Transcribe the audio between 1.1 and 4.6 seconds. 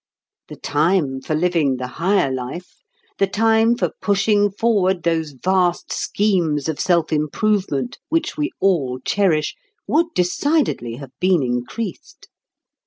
for living the higher life, the time for pushing